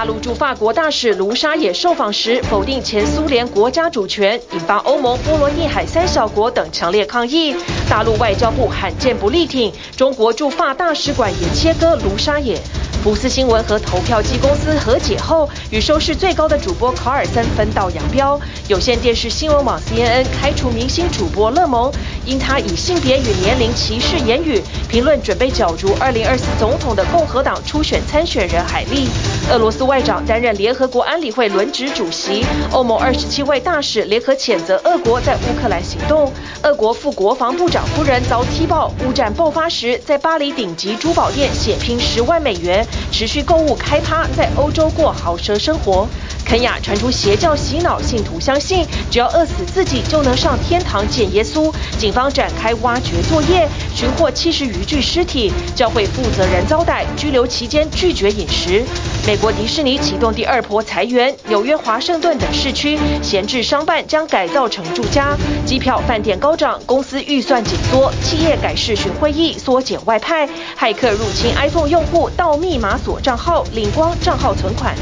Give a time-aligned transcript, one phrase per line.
[0.00, 7.54] 大陆驻法国大使卢沙野受访时否定前苏联国家主权，引发欧盟、波罗的海三小国等强烈抗议。
[7.90, 12.58] 大陆外交部罕见不力挺，中国驻法大使馆也切割卢沙野。
[13.02, 18.38] 福斯新闻和投票机公司和解后，与收视最高的主播卡尔森分道扬镳。
[18.68, 21.90] 有线电视新闻网 CNN 开除明星主播勒蒙，
[22.26, 29.08] 因他以性别与年龄歧视言语评论准备角逐2024总统的共和党初选参选人海莉。
[29.50, 32.44] 俄罗斯外长担任联合国安理会轮值主席。
[32.70, 36.30] 欧盟27位大使联合谴责俄国在乌克兰行动。
[36.62, 42.86] 俄国副国防部长夫人遭踢爆，乌战爆发时在巴黎顶级珠宝店血拼十万美元。
[43.10, 46.08] 持续购物开趴，在欧洲过豪奢生活。
[46.50, 51.72] 肯雅传出邪教洗脑，信徒相信只要饿死自己就能上天堂见耶稣。
[51.96, 55.52] 警方展开挖掘作业，寻获七十余具尸体。
[55.76, 58.82] 教会负责人遭逮，拘留期间拒绝饮食。
[59.28, 65.36] 美国迪士尼启动第二波裁员，纽约、华盛顿等市区闲置商办将改造成住家。
[65.64, 70.48] 机票、饭店高涨，公司预算紧缩，企业改视讯会议，缩减外派。
[70.76, 74.96] 骇客入侵 iPhone 用户，盗密码锁账号，领光账号存款。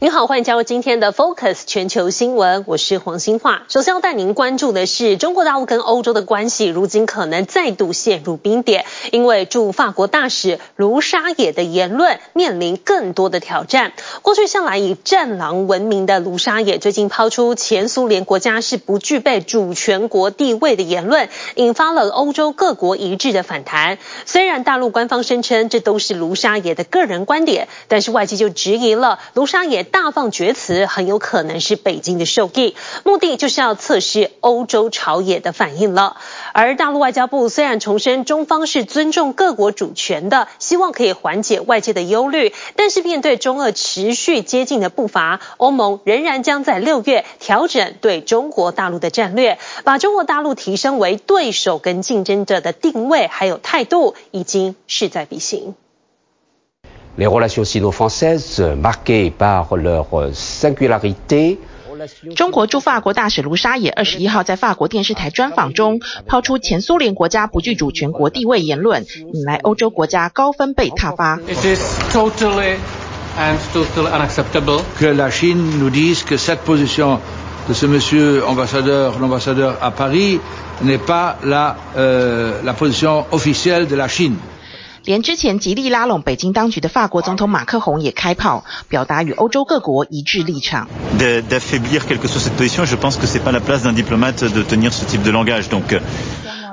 [0.00, 3.60] 您好，欢迎加入今天的 Focus 全球新闻，我是黄欣樺。
[3.68, 13.92] 首先要带您关注的是，中国大陆跟欧洲的关系如今可能再度陷入冰点，因为驻法国大使卢沙野的言论面临更多的挑战。
[14.20, 23.98] 过去向来以战狼闻名的卢沙野，最近抛出前苏联国家是不具备主权国地位的言论，引发了欧洲各国一致的反弹。
[24.26, 29.83] 虽然大陆官方声称这都是卢沙野的个人观点，但是外界就质疑了卢沙野。
[29.84, 36.16] 大放厥词很有可能是北京的授意，目的就是要测试欧洲朝野的反应了。
[36.52, 55.74] 而大陆外交部虽然重申中方是尊重各国主权的，希望可以缓解外界的忧虑，但是面对中俄持续接近的步伐，欧盟仍然将在六月调整对中国大陆的战略，把中国大陆提升为对手跟竞争者的定位还有态度，已经势在必行。
[62.34, 71.38] 中国驻法国大使卢沙野二十一号在法国电视台专访中抛出前苏联国家不具主权国地位言论，引来欧洲国家高分贝挞伐。
[85.04, 90.88] 连之前极力拉拢北京当局的法国总统马克宏也开炮，表达与欧洲各国一致立场。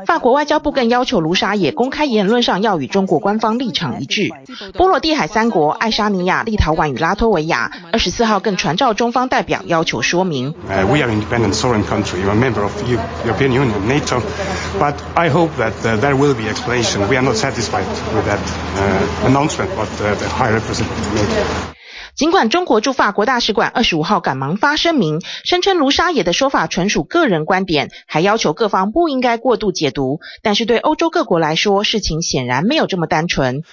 [0.06, 4.30] 法国外交部更要求卢沙也公开言论上要与中国官方立场一致。
[4.74, 10.54] 波罗的海三国爱沙尼亚、立陶宛与拉脱维亚二十四号更传召中方代表要求说明。
[22.16, 30.20] 尽管中国驻法国大使馆二十五号赶忙发声明，声称卢沙野的说法纯属个人观点，还要求各方不应该过度解读。
[30.42, 33.64] 但是对欧洲各国来说，事情显然没有这么单纯。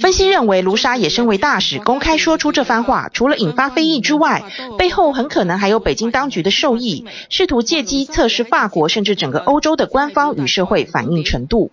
[0.00, 4.44] 分析认为，卢沙也身为大使，公开说出这番话，除了引发非议之外，
[4.78, 11.70] 背后很可能还有北京当局的授意，试图借机测试法国甚至整个欧洲的官方与社会反应程度。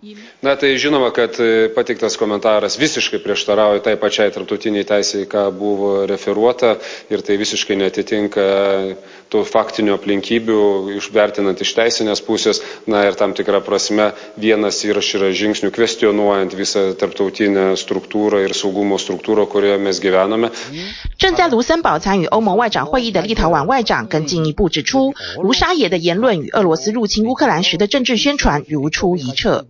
[21.19, 29.65] 正在卢森堡参与欧盟外长会议的立陶宛外长更进一步指出，卢沙野的言论与俄罗斯入侵乌克兰时的政治宣传如出一辙。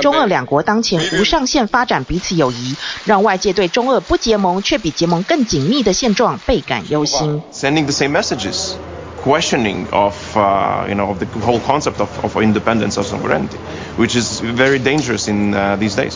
[0.00, 7.42] 中俄两国当前无上限发展彼此友谊，让外界对中俄不结盟却比结盟更紧密的现状倍感忧心。
[7.52, 8.76] Sending the same messages,
[9.22, 10.14] questioning of,
[10.88, 13.58] you know, of the whole concept of of independence or sovereignty,
[13.98, 16.14] which is very dangerous in these days.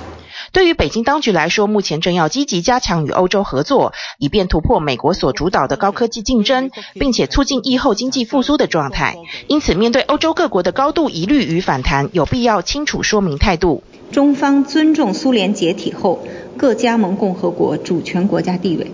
[0.52, 9.18] 对于北京当局来说，目前正要积极加强与欧洲合作，以便突破美国所主导的高科技竞争，并且促进疫后经济复苏的状态。
[9.48, 13.84] 因此，面对欧洲各国的高度疑虑与反弹，有必要清楚说明态度。
[14.12, 16.28] 中方尊重苏联解体后
[16.58, 18.92] 各加盟共和国主权国家地位。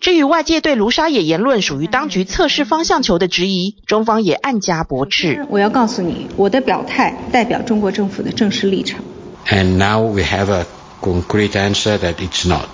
[0.00, 5.46] 至于外界对卢沙野言论属于当局测试方向球的质疑，中方也暗加驳斥。
[5.48, 9.00] 我要告诉你，我的表态代表中国政府的正式立场。
[9.46, 10.66] And now we have a
[11.00, 12.68] concrete answer that it's not.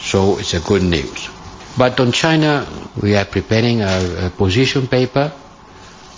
[0.00, 1.28] So it's a good news.
[1.76, 2.66] But on China,
[3.02, 5.32] we are preparing a, a position paper.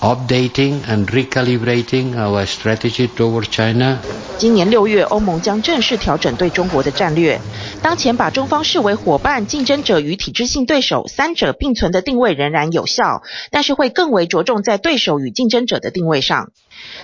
[0.02, 3.98] Updating and recalibrating our strategy towards China.
[4.38, 7.38] 今年六月，欧盟将正式调整对中国的战略。
[7.82, 16.50] 当前把中方视为伙伴、竞争者与体制性对手三者并存的定位仍然有效，但是会更为着重在对手与竞争者的定位上。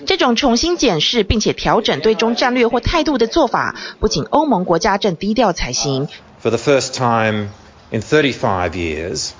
[0.04, 6.08] 这种重新检视并且调整对中战略或态度的做法，不仅欧盟国家正低调才行。
[6.42, 7.48] For the first time
[7.90, 9.30] in 35 years,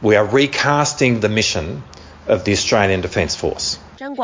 [0.00, 1.82] we are recasting the mission.
[2.30, 3.78] Of the Australian Defence Force.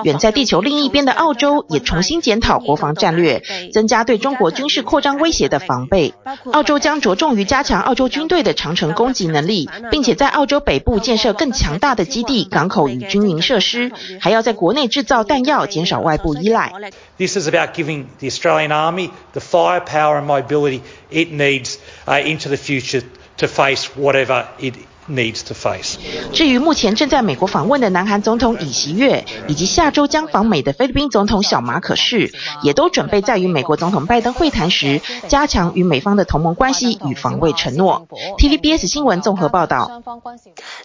[0.04, 3.42] 远在地球另一边的澳洲也重新检讨国防战略，
[3.72, 6.14] 增加对中国军事扩张威胁的防备。
[6.52, 16.72] 澳洲将着重于加强澳洲军队的长程攻击能力，并且在澳洲北部建设更强大的基地、港口与军营设施，还要在国内制造弹药，减少外部依赖。
[17.18, 20.80] This is about giving the Australian Army the firepower and mobility
[21.10, 23.02] it needs into the future
[23.38, 24.74] to face whatever it.
[25.08, 25.98] Needs to face.
[26.32, 38.08] 至于目前正在美国访问的南韩总统尹锡悦，以及下周将访美的菲律宾总统小马可士，也都准备在与美国总统拜登会谈时，加强与美方的同盟关系与防卫承诺。
[38.38, 40.02] TVBS 新闻综合报道。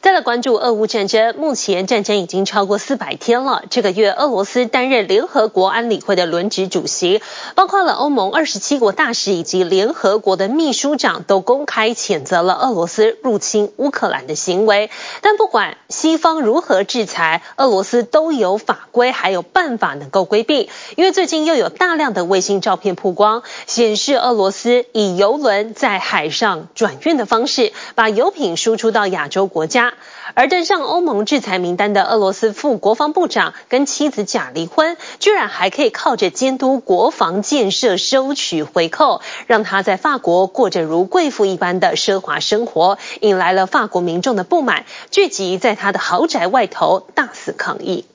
[0.01, 3.63] 再来关注俄乌战争，目前战争已经超过四百天了。
[3.69, 7.21] 这个月，俄罗斯担任联合国安理会的轮值主席，
[7.55, 14.89] 包括了欧盟二十七国大使以及联合国的秘书长，都公开谴责了俄罗斯入侵乌克兰的行为，
[15.21, 20.69] 但不管西方如何制裁，俄罗斯都有法规还有办法能够规避。
[20.97, 29.93] 因为最近又有大量的卫星照片曝光，显示俄罗斯以游轮在海上转运的方式，把油品输出到亚洲国家。
[30.35, 48.05] 而登上欧盟制裁名单的俄罗斯副国防部长跟妻子假离婚，居然还可以靠着监督国防建设收取回扣，让他在法国过着如贵妇一般的奢华生活，引来了法国民众的不满，聚集在他的豪宅外头大肆抗议。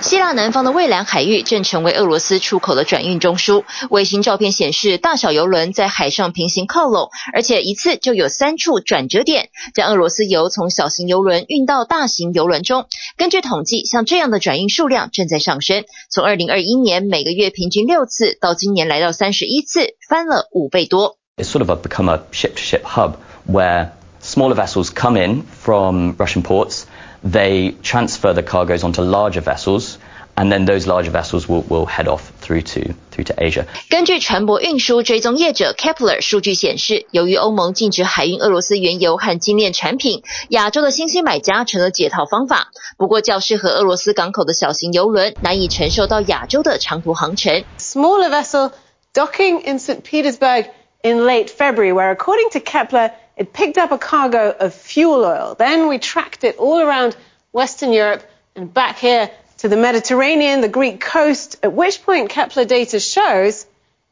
[0.00, 3.64] 希腊南方的蔚蓝海域正成为俄罗斯出口的转运中枢。
[3.90, 12.86] 卫星照片显示，大小油轮在海上平行靠拢，而且一次就有三处转折点，将俄罗斯油从小型油轮运到大型油轮中。
[13.16, 21.18] 根据统计，像这样的转运数量正在上升，从2021年每个月平均六次，到今年来到三十一次，翻了五倍多。
[21.36, 23.14] It's sort of become a ship-to-ship hub
[23.50, 23.90] where
[24.22, 26.84] smaller vessels come in from Russian ports.
[27.23, 29.95] They transfer the cargoes onto larger vessels,
[30.35, 33.65] and then those larger vessels will will head off through to through to Asia.
[33.89, 42.67] 根据船舶运输追踪业者 Kepler 数据显示，由于欧盟禁止海运俄罗斯原油和精炼产品，亚洲的新兴买家成了解套方法。
[42.97, 47.63] 不过，较适合俄罗斯港口的小型油轮难以承受到亚洲的长途航程。
[47.79, 48.71] Smaller vessel
[49.13, 50.03] docking in St.
[50.03, 50.67] Petersburg
[51.01, 53.11] in late February, where according to Kepler.
[53.40, 55.54] It picked up a cargo of fuel oil.
[55.58, 57.16] Then we tracked it all around
[57.52, 58.22] Western Europe
[58.54, 63.64] and back here to the Mediterranean, the Greek coast, at which point Kepler data shows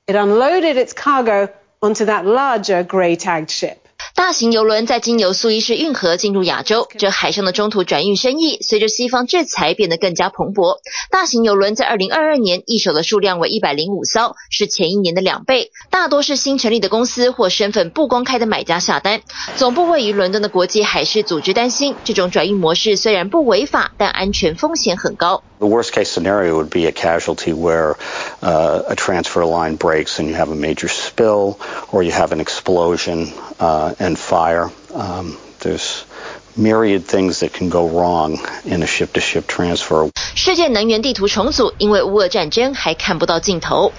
[0.06, 3.87] it unloaded its cargo onto that larger grey tagged ship.
[4.18, 10.78] 大型油轮在经由苏伊士运河进入亚洲，这海上的中途转运生意随着西方制裁变得更加蓬勃。
[11.08, 15.70] 大型油轮在二零二二年一手的数量为一百零五艘，是前一年的两倍。
[15.88, 19.22] 大多是新成立的公司或身份不公开的买家下单。
[19.54, 25.44] 总部位于伦敦的国际海事组织担心，这种转运模式虽然不违法，但安全风险很高。
[25.59, 27.95] The worst case scenario would be a casualty where
[28.41, 31.59] uh, a transfer line breaks and you have a major spill
[31.91, 34.69] or you have an explosion uh, and fire.
[34.93, 36.05] Um, there's
[36.55, 40.09] myriad things that can go wrong in a ship-to-ship transfer.
[40.35, 43.91] 世界能源地图重组，因为乌俄战争还看不到尽头。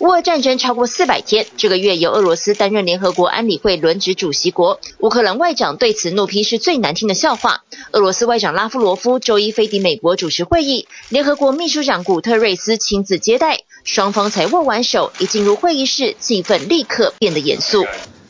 [0.00, 4.80] 乌俄战争超过四百天，这个月由俄罗斯担任联合国安理会轮值主席国。
[4.98, 7.62] 乌克兰外长对此怒批是最难听的笑话。
[7.92, 15.12] 俄罗斯外长拉夫罗夫周一飞抵美国主持会议，联合国秘书长古特瑞斯亲自接待，双方才握完手。
[15.18, 17.86] 一进入会议室，气氛立刻变得严肃。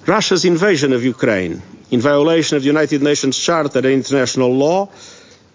[0.07, 4.89] Russia's invasion of Ukraine, in violation of the United Nations Charter and international law,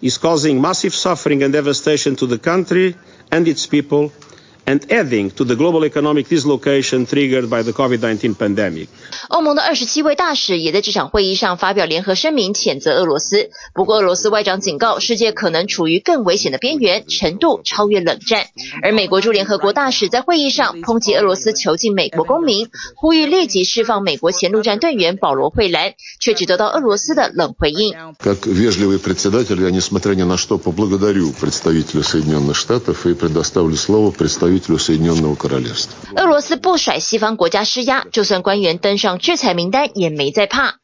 [0.00, 2.94] is causing massive suffering and devastation to the country
[3.30, 4.10] and its people.
[4.70, 8.86] And adding to the global economic dislocation triggered by the COVID-19 pandemic.
[9.28, 13.50] 欧盟的二十七位大使也在这场会议上发表联合声明，谴责俄罗斯。
[13.74, 18.46] 不过，俄罗斯外长警告，世界可能处于更危险的边缘，程度超越冷战。
[18.82, 27.94] 而美国驻联合国大使在会议上抨击俄罗斯囚禁美国公民，呼吁立即释放美国前陆战队员保罗·惠兰，却只得到俄罗斯的冷回应。
[36.16, 40.79] 俄罗斯不甩西方国家施压，就算官员登上制裁名单，也没在怕。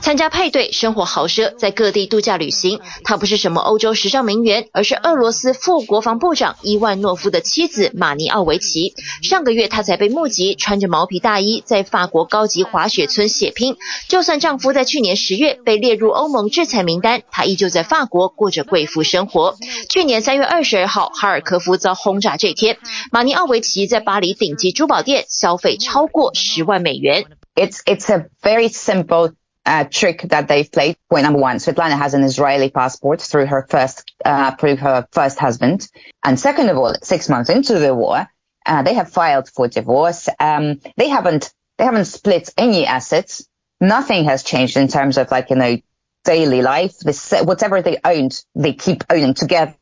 [0.00, 2.80] 参加派对，生活豪奢，在各地度假旅行。
[3.04, 8.94] 他不是什么欧洲时尚名媛，而是俄罗斯副国防部长伊万诺夫的妻子马尼奥维奇。
[9.22, 13.76] 上个月，她才被目击穿着毛皮大衣在法国高级滑雪村血拼。
[14.08, 19.56] 就算丈夫在去年十月被列入欧盟制裁名单，她依旧在法国过着贵妇生活。
[19.90, 22.78] 去年三月二十二号，哈尔科夫遭轰炸这天，
[23.10, 27.26] 马尼奥维奇在巴黎顶级珠宝店消费超过十万美元。
[27.54, 29.37] It's it's a very simple.
[29.68, 30.96] Uh, trick that they've played.
[31.10, 35.38] Point number one, Svetlana has an Israeli passport through her first, uh, through her first
[35.38, 35.86] husband.
[36.24, 38.26] And second of all, six months into the war,
[38.64, 40.26] uh, they have filed for divorce.
[40.40, 43.46] Um, they haven't, they haven't split any assets.
[43.78, 45.76] Nothing has changed in terms of like, you know,
[46.24, 46.98] daily life.
[47.00, 49.74] This, whatever they owned, they keep owning together.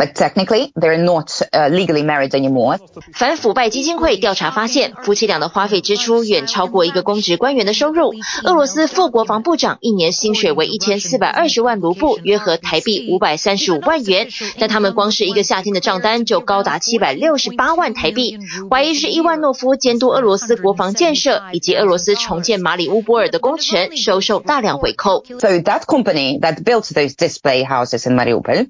[0.00, 2.78] But technically, they're not legally married anymore.
[3.12, 8.14] 反腐败基金会调查发现，夫妻俩的花费支出远超过一个公职官员的收入。
[8.44, 14.28] 俄罗斯副国防部长一年薪水为一千四百二十万卢布，约合台币五百三十五万元，
[14.58, 18.38] 但他们光是一个夏天的账单就高达七百六十八万台币。
[18.70, 25.22] 怀疑是伊万诺夫监督俄罗斯国防建设以及俄罗斯重建马里乌波尔的工程，收受大量回扣。
[25.38, 28.68] So that company that built those display houses in Mariupol.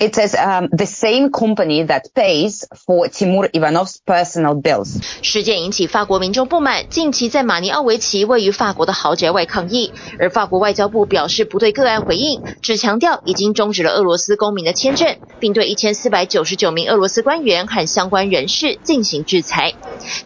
[0.00, 5.00] It is um, the same company that pays for Timur Ivanov's personal bills.
[5.22, 19.72] 事件引起法国民众不满，近期在马尼奥维奇位于法国的豪宅外抗议，而法国外交部表示不对个案回应，只强调已经终止了俄罗斯公民的签证，并对一千四百九十九名俄罗斯官员和相关人士进行制裁。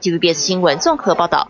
[0.03, 1.49] TVBS 新闻综合报道。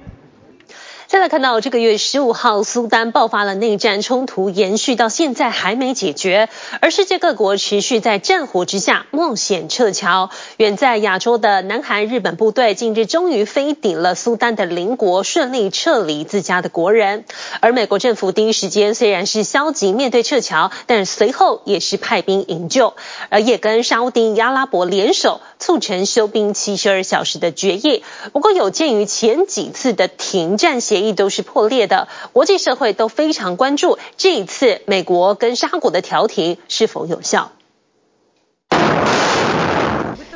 [1.12, 6.48] 再来看到这个月十五号，苏丹爆发了内战冲突，延续到现在还没解决，
[6.80, 10.30] 而世界各国持续在战火之下冒险撤侨。
[10.56, 17.26] 远在亚洲的南韩、日本部队近日终于飞抵了苏丹的邻国，顺利撤离自家的国人。
[17.60, 22.94] 而美国政府第一时间虽然是消极面对撤侨，但随后也是派兵营救，
[23.28, 28.02] 而也跟沙乌地阿拉伯联手，促成休兵七十二小时的决议。
[28.32, 31.12] 不过有鉴于前几次的停战协议。
[31.12, 37.52] 都是破裂的，国际社会都非常关注这一次美国跟沙国的调停是否有效。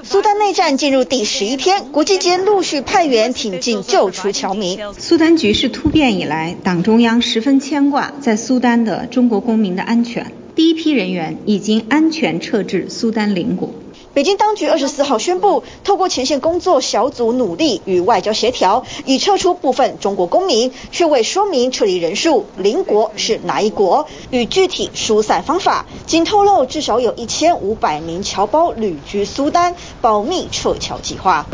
[0.05, 4.79] 苏丹内战进入第十一天，国际间陆续派员挺进救出侨民。
[4.97, 13.71] 苏丹局势突变以来，党中央十分牵挂在苏丹的中国公民的安全，第一批人员已经安全撤至苏丹邻国。
[14.17, 31.45] 北京当局二十四号宣布，透过前线工作小组努力与外交协调，已撤出部分中国公民，却未说明撤离人数、邻国是哪一国与具体疏散方法，仅透露至少有一千五百名侨胞旅居苏丹，保密撤侨计划。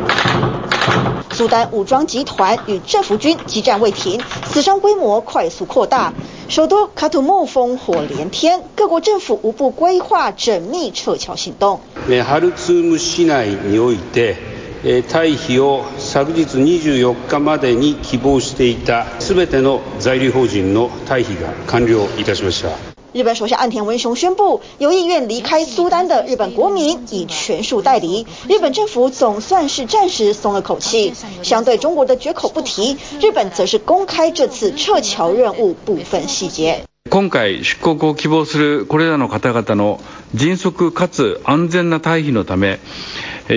[1.32, 6.14] 苏丹武装集团与政府军激战未停，死伤规模快速扩大。
[6.50, 11.80] 首都卡土木烽火连天，各国政府无不规划缜密撤侨行动。
[12.24, 14.38] ハルツーム市内において、
[14.84, 22.91] 退避を昨日24日までに希望していたすべての在留邦人の退避が完了いたしました。
[23.14, 28.28] 日本首相岸田文雄宣布，有意愿离开苏丹的日本国民已全数待离。
[28.48, 31.14] 日本政府总算是暂时松了口气。
[31.42, 36.84] 相对中国的绝口不提，日本则是公开这次撤侨任务部分细节。
[37.10, 40.02] 今回出国を希望するこれらの方々の
[40.36, 42.80] 迅速かつ安全な退避のため。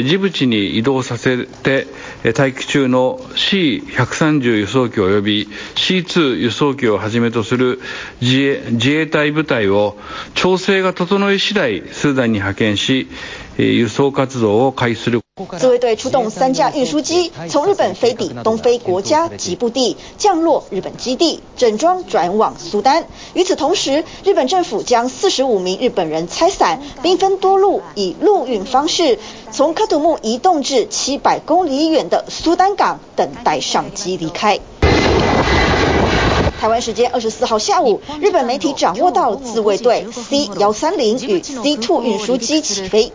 [0.04, 1.88] ジブチに移動させて
[2.26, 7.80] 待機中の C130 輸送機及び C2 輸送機をはじめとする
[8.22, 9.98] 自衛自衛隊部隊を
[10.34, 13.08] 調整が整い次第スーダンに派遣し
[13.57, 15.21] 输送活动を开始する。
[15.59, 23.07] 自卫队出动三架运输机，从日本飞抵东非国家吉布地，降落日本基地，整装转往苏丹。
[23.33, 29.19] 与此同时，日本政府将四十五名日本人拆散，兵分多路，以陆运方式
[29.51, 34.61] 从喀土穆移动至七百公里远的苏丹港，等待上机离开。
[36.66, 43.14] 台湾时间二十四号下午，日本媒体掌握到自卫队 C 幺三零与 C two 运输机起飞。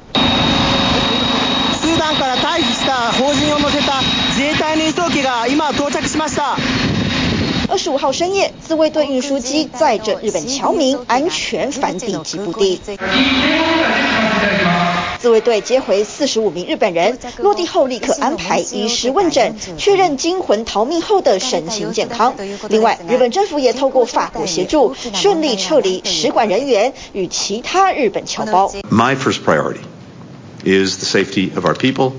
[1.83, 3.11] スーダンからした
[3.53, 4.03] を乗せた
[4.37, 6.57] 自衛隊輸送機が今到着しました。
[7.69, 12.81] 二十五号深夜，自卫队运输机载着日本侨民安全返抵吉布地。
[15.21, 22.35] 自卫队接回四十五名日本人，落地后立刻安排医师问诊，确认惊魂逃命后的身心健康。
[22.69, 28.73] 另外，日本政府也透过法国协助，顺利撤离使馆人员与其他日本侨胞。
[28.91, 29.83] My first priority
[30.65, 32.13] is the safety of our people,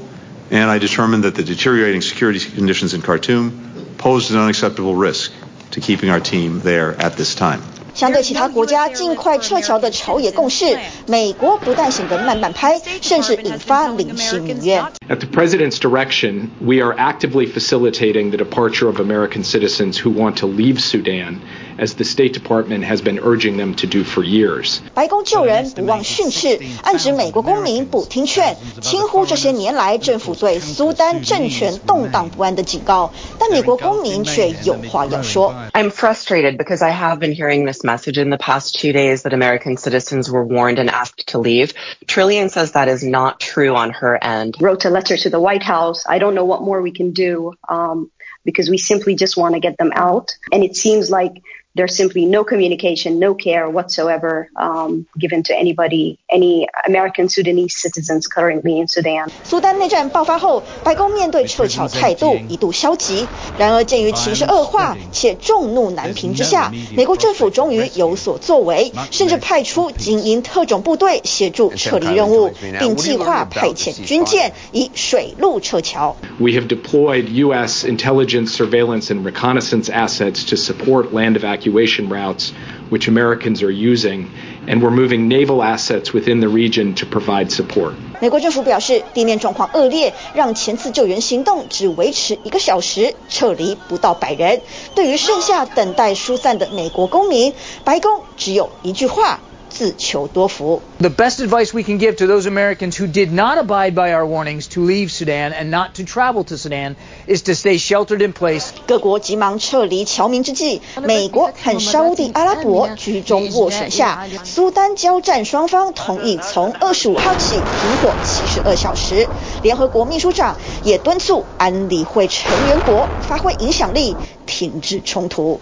[0.52, 3.52] and I determined that the deteriorating security conditions in Khartoum
[3.98, 5.32] posed an unacceptable risk.
[5.72, 7.62] To keeping our team there at this time.
[8.02, 14.84] 相对其他国家尽快撤侨的朝野共识，美国不但显得慢半拍，甚至引发领袖民怨。
[15.08, 20.48] At the president's direction, we are actively facilitating the departure of American citizens who want to
[20.48, 21.42] leave Sudan,
[21.79, 24.81] as the State Department has been urging them to do for years.
[24.95, 33.13] 白宫救人不忘训斥，暗指美国公民不听劝，轻忽这些年来政府对苏丹政权动荡不安的警告。
[33.39, 35.55] 但美国公民却有话要说。
[35.73, 39.77] I'm frustrated because I have been hearing this message in the past two days that American
[39.77, 41.73] citizens were warned and asked to leave.
[42.07, 44.57] Trillian says that is not true on her end.
[44.61, 46.05] Wrote a letter to the White House.
[46.09, 48.11] I don't know what more we can do um,
[48.45, 50.33] because we simply just want to get them out.
[50.53, 51.43] And it seems like
[51.75, 58.27] there's simply no communication, no care whatsoever um, given to anybody, any American Sudanese citizens
[58.27, 59.29] currently in Sudan.
[59.45, 63.29] 苏丹内战爆发后，白宫面对撤侨态度一度消极。
[63.59, 76.17] 然而，鉴于情势恶化且众怒难平之下，美国政府终于有所作为，甚至派出精英特种部队协助撤离任务，并计划派遣军舰以水路撤侨。
[76.39, 77.85] We have deployed U.S.
[77.85, 81.60] intelligence, surveillance, and reconnaissance assets to support land evacuation.
[81.61, 82.51] evacuation routes
[82.91, 84.27] which Americans are using,
[84.67, 87.93] and we're moving naval assets within the region to provide support.
[88.21, 94.63] 美国政府表示，地面状况恶劣，让前次救援行动只维持一个小时，撤离不到百人。
[94.95, 97.53] 对于剩下等待疏散的美国公民，
[97.85, 99.41] 白宫只有一句话。
[99.72, 100.82] 自求多福。
[101.00, 104.68] The best advice we can give to those Americans who did not abide by our warnings
[104.74, 108.70] to leave Sudan and not to travel to Sudan is to stay sheltered in place.
[108.86, 119.28] 各国急忙撤离侨民之际，美国和沙乌地阿拉伯居中斡旋下，苏丹交战双方同意从二十五号起停火七十二小时。
[119.64, 125.60] 联合国秘书长也敦促安理会成员国发挥影响力，停止冲突。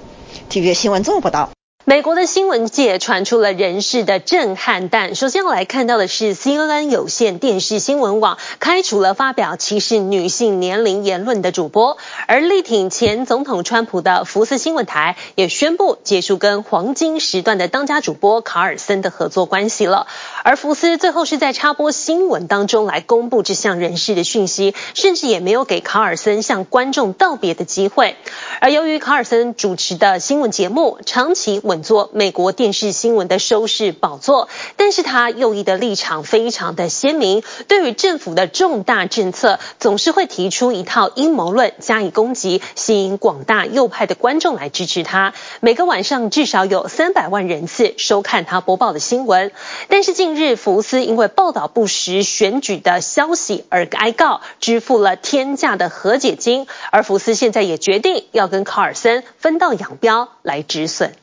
[0.50, 1.59] TVB 新闻综合报道。
[1.86, 5.16] 美国的新闻界传出了人事的震撼弹。
[5.16, 20.06] 首先要来看到的是，CNN 有线电视新闻网开除了发表歧视女性年龄言论的主播，而力挺前总统川普的福斯新闻台也宣布结束跟黄金时段的当家主播卡尔森的合作关系了。
[20.44, 28.16] 而福斯最后是在插播新闻当中来公布这项人事的讯息，甚至也没有给卡尔森向观众道别的机会。
[28.62, 45.34] 而由于卡尔森主持的新闻节目长期稳坐美国电视新闻的收视宝座，但是他右翼的立场非常的鲜明，对于政府的重大政策总是会提出一套阴谋论加以攻击，吸引广大右派的观众来支持他。
[45.60, 49.52] 每个晚上至少有三百万人次收看他播报的新闻。
[49.90, 61.14] 但是近日福斯因为报道不实选举的消息而挨告，支付了天价的和解金，而福斯现在也决定要跟卡尔森分道扬镳来止损。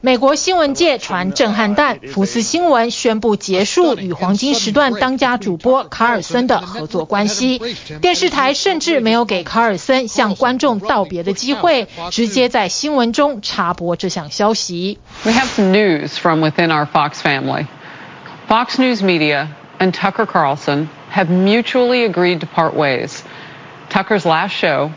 [0.00, 7.60] 美国新闻界传震撼弹，福斯新闻宣布结束与黄金时段当家主播卡尔森的合作关系。
[8.00, 14.98] 电视台甚至没有给卡尔森向观众道别的机会，直接在新闻中插播这项消息。
[15.24, 17.66] We have some news from within our Fox family.
[18.48, 23.22] Fox News Media and Tucker Carlson have mutually agreed to part ways.
[23.88, 24.90] Tucker's last show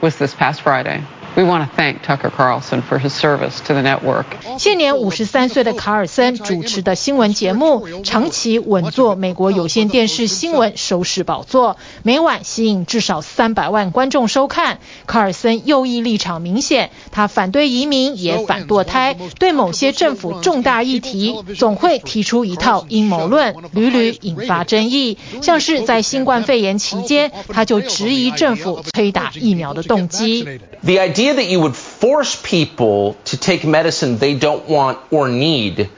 [0.00, 1.02] was this past Friday.
[1.38, 4.24] We want to thank Tucker Carlson for his service to the network.
[4.58, 14.80] 现年五十三岁的卡尔森主持的新闻节目，长期稳坐美国有线电视新闻收视宝座，每晚吸引至少三百万观众收看。
[15.06, 25.16] 卡尔森右翼立场明显，他反对移民，也反堕胎，对某些政府重大议题总会提出一套阴谋论，屡屡引发争议。
[25.40, 30.42] 像是在新冠肺炎期间，他就质疑政府催打疫苗的动机。
[30.82, 35.89] The idea that you would force people to take medicine they don't want or need,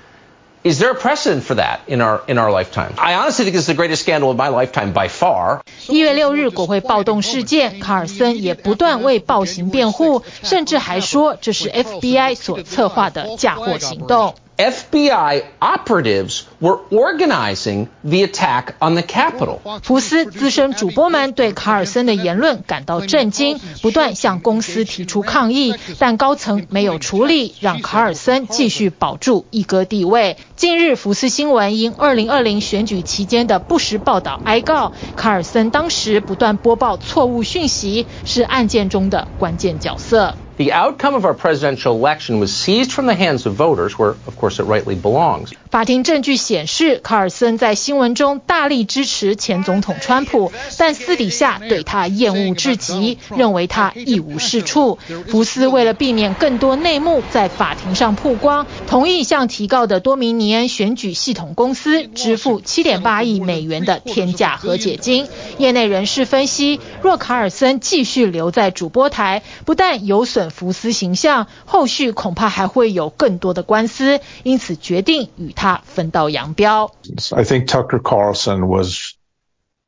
[0.63, 2.93] is there a precedent for that in our in our lifetime?
[2.97, 5.61] I honestly think this is the greatest scandal of my lifetime by far.
[5.87, 14.33] 一月六日国会暴动事件，卡尔森也不断为暴行辩护，甚至还说这是 FBI 所策划的嫁祸行动。
[14.60, 19.58] FBI operatives were organizing the attack on the Capitol.
[19.82, 30.36] 福斯资深主播们对卡尔森的言论感到震惊，不断向公司提出抗议，但高层没有处理，让卡尔森继续保住一哥地位。
[30.56, 40.34] 近日，福斯新闻因2020选举期间的不实报道哀告，卡尔森当时不断播报错误讯息，是案件中的关键角色。
[40.60, 44.62] The outcome of our presidential election was seized from the hands of voters, where, of course,
[44.62, 45.52] it rightly belongs.
[45.70, 54.98] 法庭证据显示，卡尔森在新闻中大力支持前总统川普，但私底下对他厌恶至极，认为他一无是处。
[55.28, 65.26] 福斯为了避免更多内幕在法庭上曝光，同意向提告的多米尼安选举系统公司支付七点八亿美元的天价和解金。
[65.56, 75.54] 业内人士分析，若卡尔森继续留在主播台，不但有损福斯形象，后续恐怕还会有更多的官司，因此决定与。
[75.60, 76.92] 他分道扬镳。
[77.32, 79.12] I think Tucker Carlson was,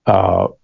[0.05, 0.55] uh,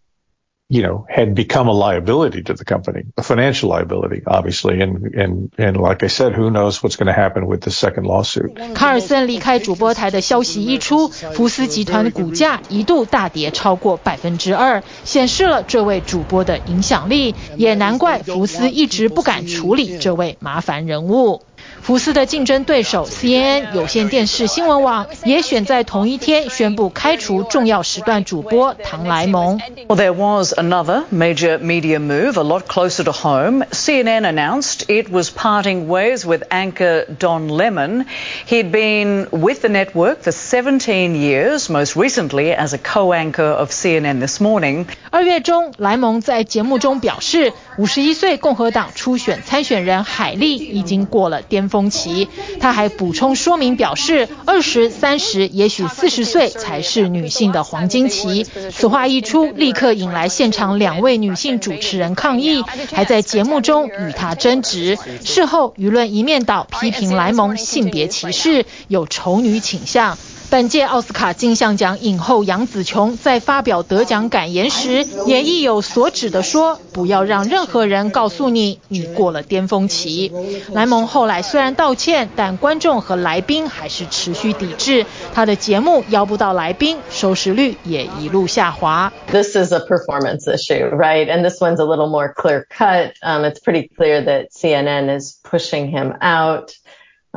[0.70, 4.82] you know, had become a liability to the company, a financial liability, obviously.
[4.82, 8.04] And, and, and like I said, who knows what's going to happen with the second
[8.04, 8.54] lawsuit.
[8.74, 17.34] 卡尔森离开主播台的消息一出，福斯集团的股价一度大跌超过百分之二，显示了这位主播的影响力。
[17.56, 21.42] 也难怪福斯一直不敢处理这位麻烦人物。
[21.87, 29.59] 福斯的竞争对手 CNN 有线电视新闻网也选在同一天宣布开除重要时段主播唐莱蒙。
[29.87, 33.65] Well, there was another major media move a lot closer to home.
[33.71, 38.05] CNN announced it was parting ways with anchor Don Lemon.
[38.47, 44.21] He'd been with the network for 17 years, most recently as a co-anchor of CNN
[44.21, 44.85] This Morning.
[45.09, 52.28] 二月中，莱蒙在节目中表示，五十一岁共和党初选参选人海莉已经过了巅峰 期。
[52.60, 58.44] 他还补充说明表示，二十三十，也许四十岁才是女性的黄金期。
[58.72, 62.62] 此话一出，立刻引来现场两位女性主持人抗议，
[62.92, 64.98] 还在节目中与他争执。
[65.24, 70.18] 事后，舆论一面倒，批评莱蒙性别歧视，有丑女倾向。
[70.50, 80.32] 本届奥斯卡金像奖影后杨紫琼在发表得奖感言时，也意有所指地说：“不要让任何人告诉你你过了巅峰期。”
[80.72, 89.12] 莱蒙后来虽然道歉，但观众和来宾还是持续抵制他的节目，邀不到来宾，收视率也一路下滑。
[89.30, 91.26] This is a performance issue, right?
[91.28, 93.12] And this one's a little more clear cut.
[93.22, 96.72] Um, it's pretty clear that CNN is pushing him out.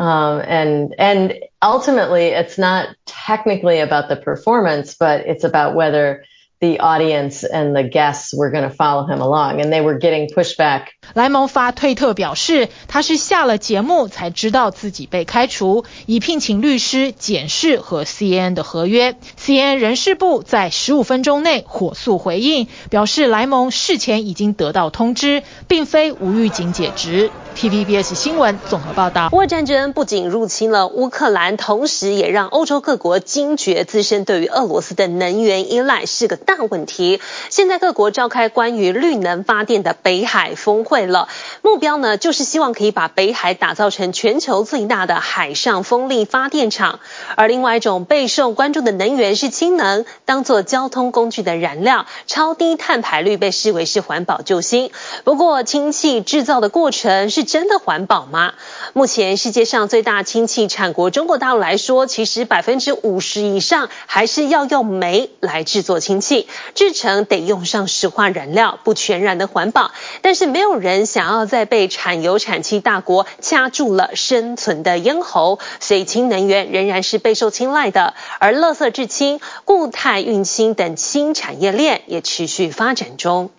[0.01, 6.25] Um, and and ultimately, it's not technically about the performance, but it's about whether
[6.61, 10.29] the audience and the guests were going to follow him along, and they were getting
[10.29, 10.83] pushback.
[11.15, 19.15] 莱蒙发推特表示，他是下了节目才知道自己被开除，已聘请律师检视和 CNN 的合约。
[19.39, 27.31] CNN 人事部在十五分钟内火速回应，表示莱蒙事前已经得到通知，并非无预警解职。
[27.55, 29.29] TVBS 新闻综合报道。
[29.33, 37.21] 俄乌战争不仅入侵了乌克兰，同时也让欧洲各国惊觉自身对于俄罗斯的能源依赖是个大问题。
[37.49, 41.29] 现在各国召开关于绿能发电的北海峰会了，
[41.61, 46.99] 目标呢就是希望可以把北海打造成全球最大的海上风力发电厂。
[47.37, 54.91] 而另外一种备受关注的能源是氢能，当做交通工具的燃料，超低碳排率被视为是环保救星。
[55.23, 58.53] 不过氢气制造的过程是真的环保吗？
[58.93, 66.40] 目前世界上最大氢气产国中国大陆来说，其实百分之五十以上还是要用煤来制作氢气，
[66.75, 69.91] 制成得用上石化燃料，不全然的环保。
[70.21, 78.13] 但是没有人想要再被产油产气大国掐住了生存的咽喉，所以氢能源仍然是备受青睐的。
[78.39, 83.51] 而垃圾制氢、固态运氢等新产业链也持续发展中。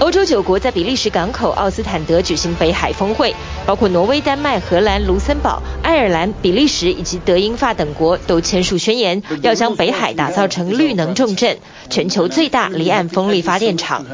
[0.00, 3.34] 欧洲九国在比利时港口奥斯坦德举行北海峰会，
[3.66, 11.58] 包括挪威、丹麦、荷兰、卢森堡、爱尔兰、比利时以及德、英、法等国都签署宣言，要将北海打造成绿能重镇，
[11.90, 14.06] 全球最大离岸风力发电厂。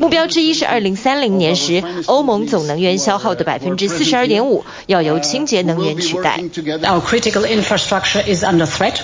[0.00, 6.40] 目标之一是二零三零年时，欧盟总能源消耗的百分之四十二点五要由清洁能源取代。
[6.82, 8.96] Our critical infrastructure is under threat,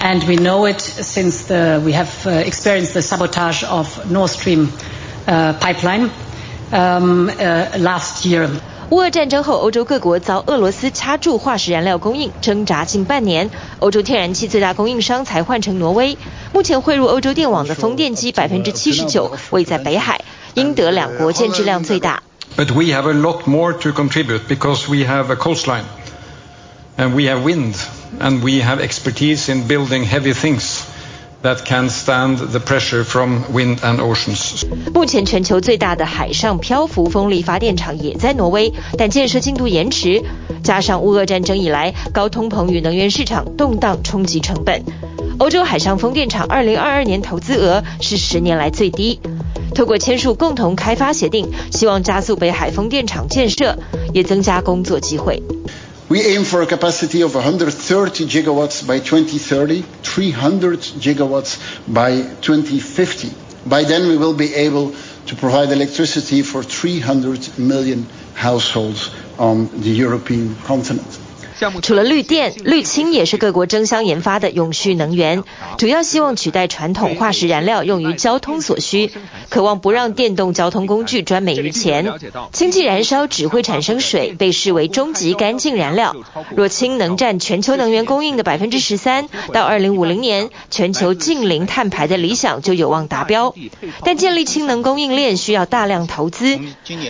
[0.00, 4.68] and we know it since the, we have experienced the sabotage of Nord Stream.
[5.27, 6.09] Uh, pipeline
[6.71, 8.49] um, uh, last year.
[8.89, 13.51] 乌俄战争后，欧洲各国遭俄罗斯掐住化石燃料供应，挣扎近半年。
[13.79, 16.17] 欧洲天然气最大供应商才换成挪威。
[16.53, 20.21] 目前汇入欧洲电网的风电机百分之七十九位在北海，
[20.55, 22.23] 英德两国建置量最大。
[22.57, 25.85] But we have a lot more to contribute because we have a coastline,
[26.97, 27.75] and we have wind,
[28.19, 30.81] and we have expertise in building heavy things.
[31.42, 34.64] That can stand the pressure from wind and oceans.
[34.92, 40.24] 目前全球最大的海上漂浮风力发电厂也在挪威，但建设进度延迟，
[40.64, 44.82] 加上乌俄战争以来高通膨与能源市场动荡冲击成本，
[45.38, 49.20] 欧洲海上风电厂2022年投资额是十年来最低。
[49.74, 53.78] 透过签署共同开发协定，希望加速北海风电厂建设，
[54.12, 55.42] 也增加工作机会。
[56.08, 61.58] We aim for a capacity of 130 gigawatts by 2030, 300 gigawatts
[61.92, 63.30] by 2050.
[63.68, 64.94] By then, we will be able
[65.26, 71.25] to provide electricity for 300 million households on the European continent.
[71.82, 75.42] 除了绿电，绿氢也是各国争相研发的永续能源，
[75.78, 79.10] 主要希望取代传统化石燃料用于交通所需，
[79.48, 82.12] 渴望不让电动交通工具专美于前。
[82.52, 86.14] 氢气燃烧只会产生水，被视为终极干净燃料。
[86.54, 93.54] 若氢能占全球能源供应的百分之十三，到二零五零年全球净零碳排的理想就有望达标。
[94.04, 96.58] 但建立氢能供应链需要大量投资。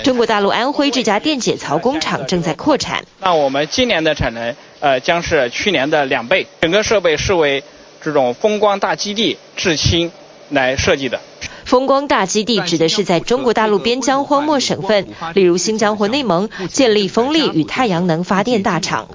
[0.04, 3.04] 中国大陆安徽这家电解槽工厂正在扩产。
[3.20, 4.32] 那我们今年的产
[4.81, 6.46] 呃，将是去年的两倍。
[6.61, 7.62] 整个设备是为
[8.03, 10.11] 这种风光大基地制氢
[10.51, 11.20] 来设计的。
[11.64, 19.09] 风光大基地指的是在中国大陆边疆荒漠省份，例如新疆或内蒙，建立风力与太阳能发电大厂。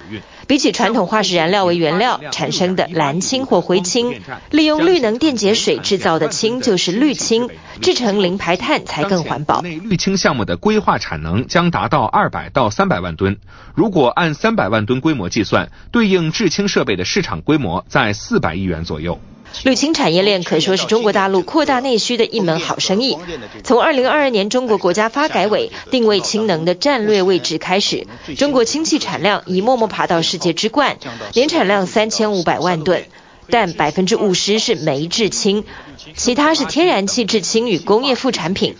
[0.52, 7.48] 比起传统化石燃料为原料产生的蓝氢或灰氢，利用绿能电解水制造的氢就是绿氢，
[7.80, 9.62] 制成零排碳才更环保。
[9.62, 13.38] 内绿氢项目的规划产能将达到二百到三百万吨，
[13.74, 19.18] 如果按三百万吨规模计算，对应制氢设备的市场规模在四百亿元左右。
[19.64, 23.16] 绿氢产业链可说是中国大陆扩大内需的一门好生意。
[23.62, 30.96] 从二零二二年中国国家发改委定位氢能的战略位置开始，中国氢气产量已默默爬到世界之冠，
[31.34, 33.04] 年产量三千五百万吨，
[33.50, 35.64] 但百分之五十是煤制氢，
[36.16, 38.76] 其他是天然气制氢与工业副产品。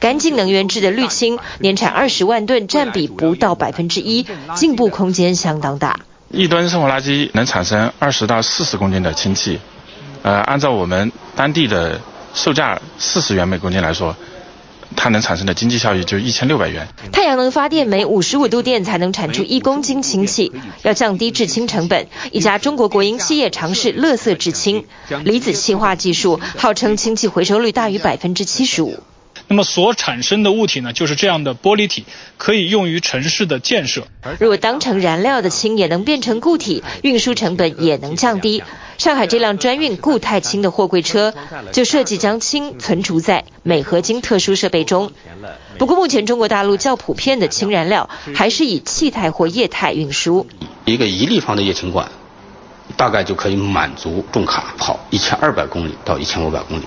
[0.00, 6.00] 干净能源制的绿氢年产二十万吨，占比不到百分之一，进步空间相当大。
[6.30, 9.60] 一吨生活垃圾能产生二十到四十公斤的氢气。
[10.24, 12.00] 呃，按照我们当地的
[12.32, 14.16] 售价四十元每公斤来说，
[14.96, 16.88] 它能产生的经济效益就一千六百元。
[17.12, 20.50] 太阳能发电每五十五度电才能产出一公斤氢气，
[20.82, 24.86] 要降低制氢成本，一家中国国营企业尝试乐色制氢，
[25.24, 29.00] 离子气化技术号称氢气回收率大于百分之七十五。
[29.54, 32.04] 那么所产生的物体呢，就是这样的玻璃体，
[32.38, 34.08] 可以用于城市的建设。
[34.40, 38.64] 如果当成燃料的氢也能变成固体，运输成本也能降低。
[38.98, 41.32] 上海这辆专运固态氢的货柜车
[41.70, 45.12] 就设计将氢存储在镁合金特殊设备中。
[45.78, 50.48] 不过目前中国大陆较普遍的氢燃料还是以气态或液态运输。
[50.84, 52.10] 一个一立方的液氢罐，
[52.96, 56.86] 大概就可以满足重卡跑一千二百公里到一千五百公里。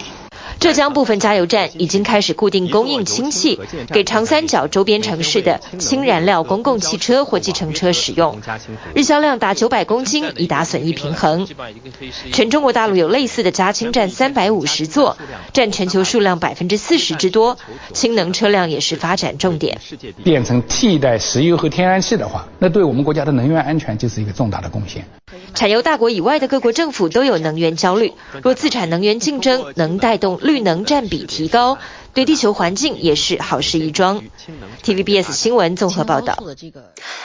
[0.60, 8.40] 浙江部分加油站已经开始固定供应氢气，给长三角周边城市的氢燃料公共汽车或计程车使用。
[8.94, 11.48] 日销量达九百公斤，以达损益平衡。
[12.34, 15.18] 全中国大陆有类似的加氢站三百五十座，
[15.54, 17.58] 占全球数量百分之四十之多。
[17.94, 19.80] 氢能车辆也是发展重点。
[20.24, 25.06] 变成替代石油和天然气的话，那对我们国家的能源安全就是一个重大的贡献。
[25.54, 31.78] 产油大国以外的各国政府都有能源焦虑，若自产能源竞争能带动绿能占比提高，
[32.14, 34.24] 对地球环境也是好事一桩。
[34.84, 36.42] TVBS 新闻综合报道。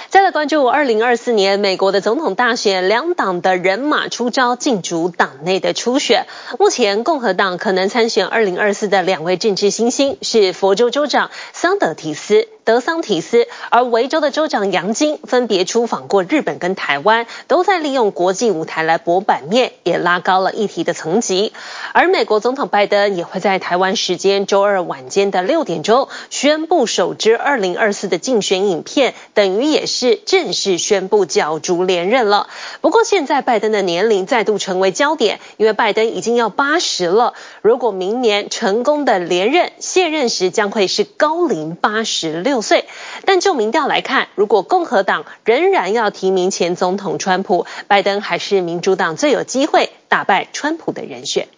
[0.08, 6.26] 再来关注二零二四年美国的总统大选，两党的人马出招，竞逐党内的初选。
[6.58, 12.48] 目前共和党可能参选二零二四的两位政治新星是佛州州长桑德提斯。
[12.64, 21.52] 德桑提斯，而维州的州长杨金分别出访过日本跟台湾，都在利用国际舞台来博版面，也拉高了议题的层级。
[21.92, 32.46] 而美国总统拜登也会在台湾时间周二晚间的六点钟宣布首支二零二四的竞选影片，等于也是正式宣布角逐连任了。
[32.80, 42.51] 不过现在拜登的年龄再度成为焦点，因为拜登已经要八十了，如果明年成功的连任，卸任时将会是高龄八十六。
[42.52, 42.84] 六岁，
[43.24, 51.48] 但就民调来看，如果共和党仍然要提名前总统川普，拜登还是民主党最有机会打败川普的人选。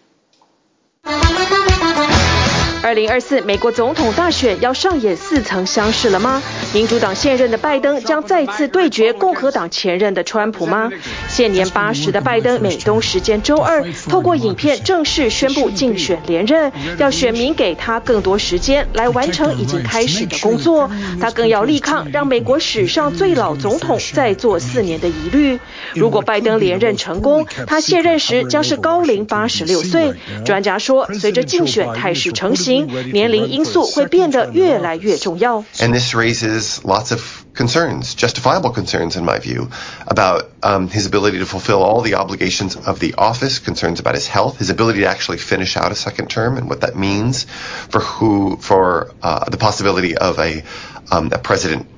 [2.84, 6.42] 二零二四美国总统大选要上演似曾相识了吗？
[6.74, 10.90] 民主党现任的拜登将再次对决共和党前任的川普吗？
[11.26, 20.90] 现年八十的拜登，美东时间周二透过影片正式宣布竞选连任，要选民给他更多时间来完成已经开始的工作。
[21.18, 25.58] 他更要力抗让美国史上最老总统再做四年的疑虑。
[25.94, 30.12] 如果拜登连任成功，他卸任时将是高龄八十六岁。
[30.44, 32.73] 专家说，随着竞选态势成型。
[33.11, 35.63] 年龄因素会变得越来越重要。
[35.79, 37.21] And this raises lots of
[37.53, 39.69] concerns, justifiable concerns in my view,
[40.07, 44.27] about um, his ability to fulfill all the obligations of the office, concerns about his
[44.27, 47.45] health, his ability to actually finish out a second term, and what that means
[47.89, 50.63] for who, for uh, the possibility of a,
[51.11, 51.92] um, a president Harris stepping in.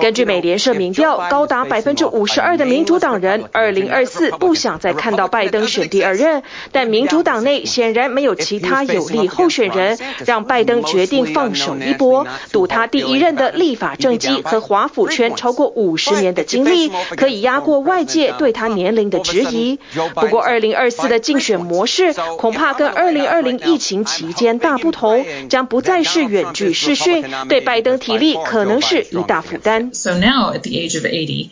[0.00, 6.42] 根据美联社民调，高达百分之五十二的民主党人，二零二四不想再看到拜登选第二任。
[6.72, 9.96] 但民主党内显然没有其他有力候选人，
[10.26, 19.78] 让拜登决定放手一搏，赌他第一任的立法政绩和华府圈超过五十年的经历，可以压过外界对他年龄的质疑。
[20.14, 27.99] 不过，二零二四的竞选模式恐怕跟二零二零疫情期间大不同，将不再是远距视讯，对拜登。
[28.00, 29.90] 体力可能是一大负担。
[29.92, 31.50] So now at the age of eighty,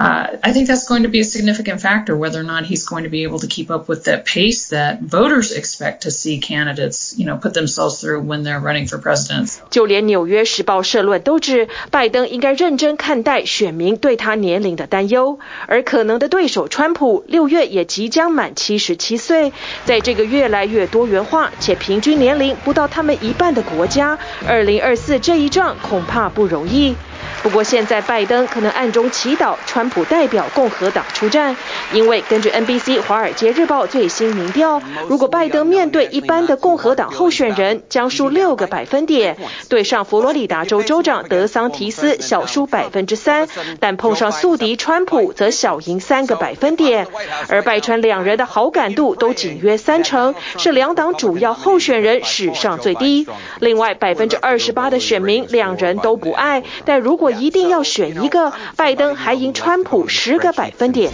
[0.00, 3.04] uh, I think that's going to be a significant factor whether or not he's going
[3.04, 7.14] to be able to keep up with the pace that voters expect to see candidates,
[7.18, 9.60] you know, put themselves through when they're running for president.
[9.68, 19.52] 就连纽约时报社论都指，拜登应该认真看待选民对他年龄的担忧，而可能的对手川普六月也即将满七十七岁，
[19.84, 25.76] 在这个越来越多元化且平均年龄不到他们一半的国家，二零二四这一仗。
[25.82, 26.94] 恐怕不容易。
[27.42, 31.56] 不过现在拜登可能暗中祈祷川普代表共和党出战，
[31.92, 39.36] 因为根据 NBC《华尔街日报》最新民调，如果拜登面对一般的共和党候选人，将输六个百分点，
[39.68, 43.48] 对上佛罗里达州州长德桑提斯小输百分之三，
[43.80, 47.06] 但碰上宿敌川普则小赢三个百分点，
[47.48, 53.26] 而拜川两人的好感度都仅约三成，是两党主要候选人史上最低。
[53.60, 61.10] 另外百分之二十八的选民两人都不爱，但如如果一定要选一个，拜登还赢川普十个百分点。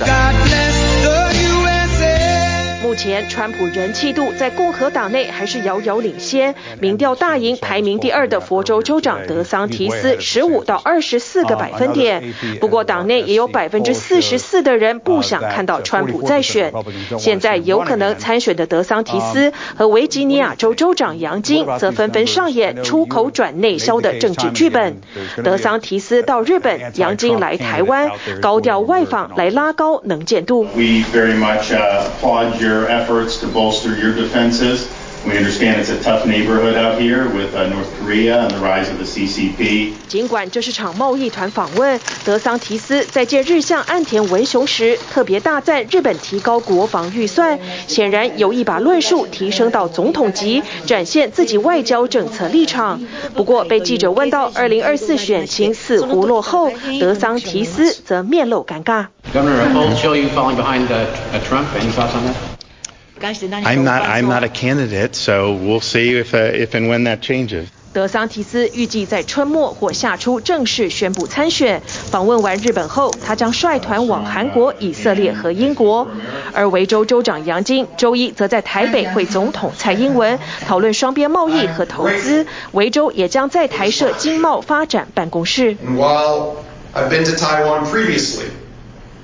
[2.86, 12.32] 目前，川普人气度在共和党内还是遥遥领先，民调大赢排名第二的佛州州长德桑提斯十五到二十四个百分点。
[12.60, 16.72] 不过，党内也有百分之四十四的人不想看到川普再选。
[17.18, 24.98] 现在有可能参选的德桑提斯和维吉尼亚州州长杨金则纷纷上演出口转内销的政治剧本。
[25.42, 30.68] 德桑提斯到日本，杨金来台湾，高调外访来拉高能见度。
[32.60, 34.86] your efforts to bolster your defenses.
[35.26, 38.98] We understand it's a tough neighborhood out here with North Korea and the rise of
[38.98, 39.90] the CCP.
[40.06, 47.58] 尽管这是场贸易团访问，德桑提斯在见日向岸田文雄时，特别大赞日本提高国防预算，
[47.88, 53.00] 显然有意把论述提升到总统级，展现自己外交政策立场。
[53.34, 59.06] 不过被记者问到二零二四选情似乎落后，德桑提斯则面露尴尬。
[59.34, 60.86] Governor, polls show you falling behind
[61.48, 61.66] Trump.
[61.74, 62.55] Any thoughts on that?
[63.18, 67.20] I'm not, I'm not a candidate, so we'll see if, uh, if and when that
[67.20, 67.68] changes.
[67.94, 71.80] 德桑提斯预计在春末或夏初正式宣布参选。
[71.86, 76.06] 访问完日本后，他将率团往韩国、以色列和英国。
[76.52, 82.46] 而维州州长杨金周一则在台北会总统蔡英文讨论双边贸易和投资。
[82.72, 85.74] 维州也将在台设经贸发展办公室。
[85.76, 86.56] While
[86.92, 88.50] I've been to Taiwan previously,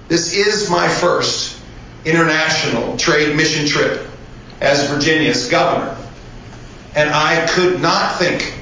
[0.09, 1.57] this is my first
[2.05, 4.09] international trade mission trip
[4.61, 5.97] as Virginia's governor,
[6.95, 8.55] and I could not think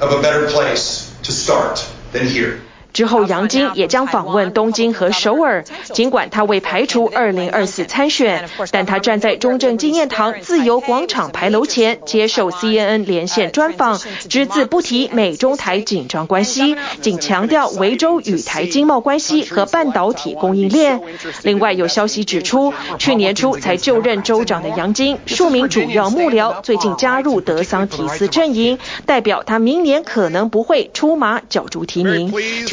[0.00, 2.60] of a better place to start than here.
[2.92, 5.64] 之后，杨金也将访问东京和首尔。
[5.92, 21.00] 尽管他未排除2024参选，但他站在中正纪念堂自由广场牌楼前接受 CNN 连线专访，只字不提美中台紧张关系，仅强调维州与台经贸关系和半导体供应链。
[21.42, 32.32] 另外，有消息指出，去年初才就任州长的杨金，数名主要幕僚最近加入德桑提斯阵营，代表他明年可能不会出马角逐提名。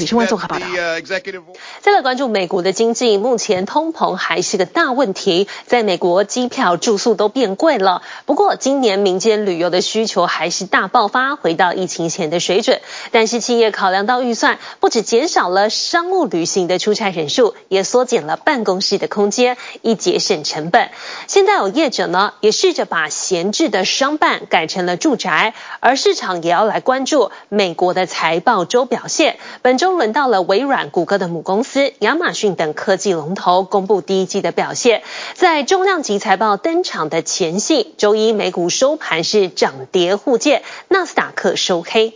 [0.09, 0.65] 春文综合报道。
[1.81, 8.01] 再来关注美国的经济，目前通膨还是个大问题，在美国机票住宿都变贵了。
[8.25, 12.81] 不过今年民间旅游的需求还是大爆发，回到疫情前的水准。
[13.11, 20.89] 但是企业考量到预算，不止减少了商务旅行的出差人数，也缩减了办公室的空间，以节省成本。
[21.27, 29.37] 现在有业者呢，也试着把闲置的商办改成了住宅，而市场也要来关注美国的财报周表现。
[29.61, 35.03] 本周轮到了微软、谷歌的母公司亚马逊等科技龙头公布第一季的表现。
[35.33, 42.13] 在重量级财报登场的前夕，周一美股收盘是涨跌互见，纳斯达克收黑。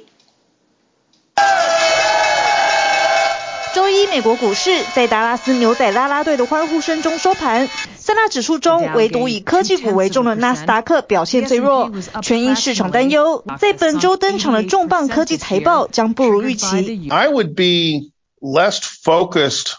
[3.74, 7.68] 周一美国股市在达拉斯牛仔啦啦队的欢呼声中收盘。
[7.98, 17.10] 三大指数中，唯独以科技股为重的纳斯达克表现最弱，全因市场担忧，在本周登场的重磅科技财报将不如预期。
[17.10, 19.74] I would be less focused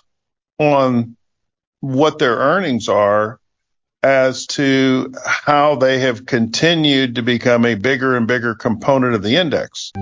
[0.59, 1.15] on
[1.79, 3.39] what their earnings are
[4.05, 9.31] as to how they have continued to become a bigger and bigger component of the
[9.31, 9.93] index.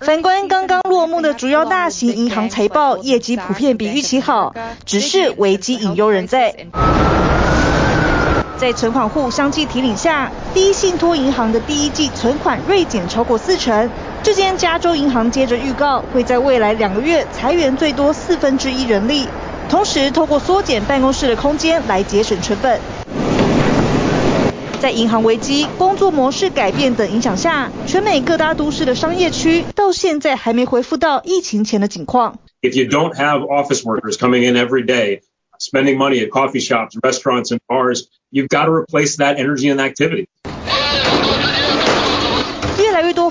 [0.00, 4.52] 反观刚刚落幕的主要大型银行财报，业绩普遍比预期好，
[4.84, 6.66] 只是危机隐忧仍在。
[8.56, 13.88] 在存款户相继提领下，第一信托银行的第一季存款锐减超过四成。
[14.22, 19.26] 这间加州银行接着预告，会在未来两个月裁员最多四分之一人力，
[19.70, 22.80] 同时透过缩减办公室的空间来节省成本。
[24.80, 32.38] 在银行危机、工作模式改变等影响下，全美各大都市的商业区到现在还没恢复到疫情前的景况。
[32.62, 35.20] If you don't have office workers coming in every day,
[35.58, 39.80] spending money at coffee shops, restaurants, and bars, you've got to replace that energy and
[39.80, 40.26] activity.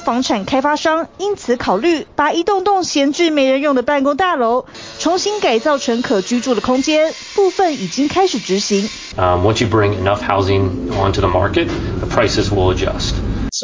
[0.10, 4.66] 房产开发商因此考虑把一栋栋闲置没人用的办公大楼
[4.98, 8.90] 重新改造成可居住的空间，部分已经开始执行。
[9.16, 11.68] Um, once you bring enough housing onto the market,
[12.00, 13.14] the prices will adjust.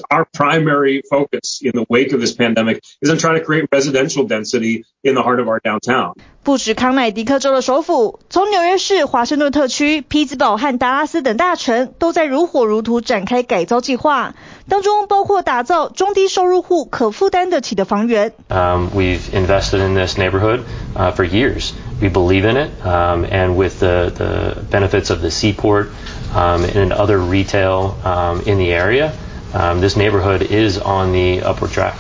[0.09, 4.25] Our primary focus in the wake of this pandemic is on trying to create residential
[4.25, 6.15] density in the heart of our downtown.
[6.43, 14.35] 不止康乃狄克州的首府，从纽约市、华盛顿特区、匹兹堡和达拉斯等大城都在如火如荼展开改造计划，
[14.69, 18.33] 当中包括打造中低收入户可负担得起的房源。
[18.49, 20.61] Um, we've invested in this neighborhood
[20.95, 21.73] uh, for years.
[22.01, 25.89] We believe in it, um, and with the, the benefits of the seaport
[26.35, 29.13] um, and other retail um, in the area.
[29.55, 31.95] Um, this neighborhood is on the upward track.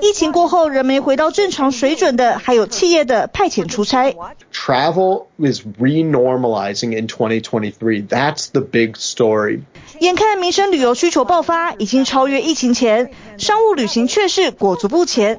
[0.00, 4.14] 疫情过后仍没回到正常水准的，还有企业的派遣出差。
[4.52, 8.06] Travel is renormalizing in 2023.
[8.08, 9.60] That's the big story.
[10.00, 15.38] 眼看民生旅游需求爆发，已经超越疫情前，商务旅行却是裹足不前。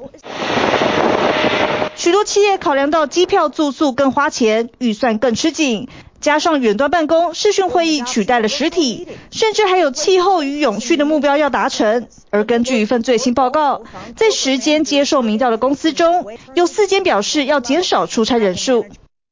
[1.94, 5.88] 许多企业考量到机票住宿更花钱，预算更吃紧。
[6.23, 12.07] 加上远端办公、视讯会议取代了实体，甚至还有气候与永续的目标要达成。
[12.29, 13.81] 而根据一份最新报告，
[14.15, 18.85] 在十间接受民调的公司中，有四间表示要减少出差人数。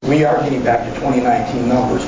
[0.05, 2.01] We are getting back to 2019 numbers,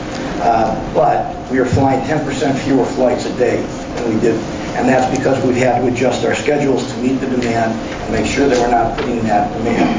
[0.43, 3.59] uh, but we are flying 10% fewer flights a day
[3.95, 4.35] than we did,
[4.75, 8.25] and that's because we've had to adjust our schedules to meet the demand and make
[8.25, 9.97] sure that we're not putting that demand,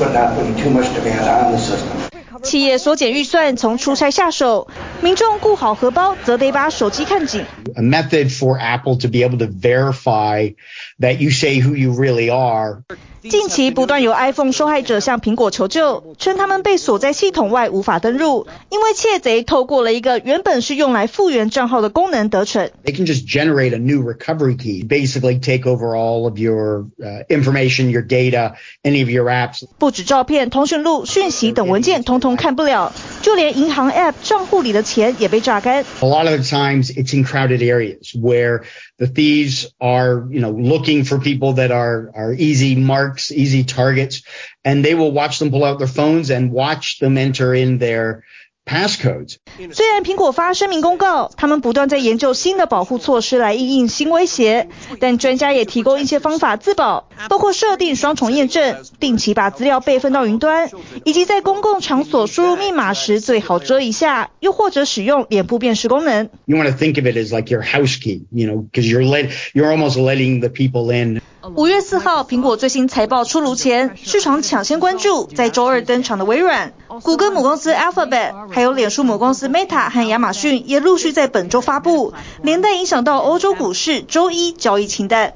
[0.00, 2.13] but not putting too much demand on the system.
[2.44, 4.68] 企业缩减预算，从出差下手；
[5.00, 7.44] 民众顾好荷包，则得把手机看紧。
[7.74, 10.54] A method for Apple to be able to verify
[10.99, 12.83] that you say who you really are.
[13.21, 22.69] 近期不断有 iPhone 受害者向苹果求救，称他们被锁在系统外无法登入，因为窃贼透过了一个原本是用来复原账号的功能得逞。
[22.85, 27.89] They can just generate a new recovery key, basically take over all of your uh, information,
[27.89, 29.65] your data, any of your apps.
[29.77, 35.83] 不止照片、通讯录、讯息等文件通通看不了，就连银行 App 账户里的钱也被榨干。
[35.99, 38.61] A lot of the times it's in crowded areas where
[38.98, 44.22] the thieves are, you know, looking for people that are are easy marks, easy targets,
[44.64, 48.24] and they will watch them pull out their phones and watch them enter in their
[48.64, 49.36] passcodes.
[49.72, 54.68] 虽然苹果发声明公告，他们不断在研究新的保护措施来应应新威胁，
[55.00, 60.70] 但专家也提供一些方法自保，包括设定双重验证、定期把资料备份到云端，
[61.04, 66.30] 以及在公共场所输入密码时最好遮一下，又或者使用脸部辨识功能。
[66.46, 69.30] You want to think of it as like your house key, you know, because you're let
[69.52, 71.20] you're almost letting the people in.
[71.52, 76.72] 五月四号，苹果最新财报出炉前，市场抢先关注在周二登场的微软、
[77.02, 85.34] 谷歌母公司 Alphabet，还有脸书母公司 Meta 和亚马逊也陆续在本周发布，连带影响到欧洲股市周一交易清淡。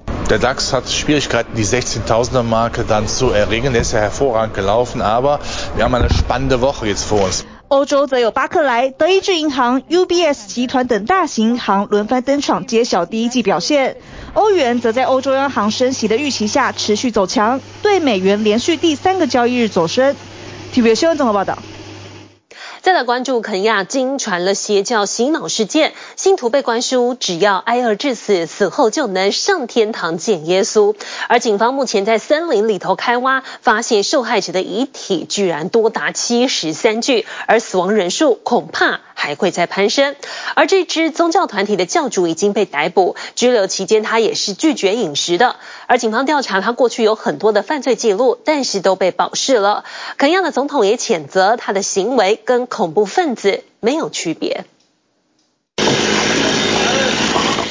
[7.69, 13.97] 欧洲则有巴克莱、德意志银行、UBS 集团等大型银行轮番登场揭晓第一季表现。
[14.35, 20.15] 欧元则在欧洲央行升息的预期下持续走强，对美元连续第三个交易日走升。
[20.75, 21.59] TVB 新闻综合报道。
[22.89, 30.97] 再来关注肯亚惊传了邪教洗脑事件，信徒被灌输只要挨饿致死，死后就能上天堂见耶稣。
[31.29, 40.17] 而警方目前在森林里头开挖，发现受害者的遗体居然多达七十三具，而死亡人数恐怕还会再攀升。
[40.55, 45.57] 而这支宗教团体的教主已经被逮捕，拘留期间他也是拒绝饮食的。
[45.89, 49.85] 而警方调查他过去有很多的犯罪记录，但是都被保释了。
[50.17, 54.65] 肯亚的总统也谴责他的行为跟恐怖分子没有区别。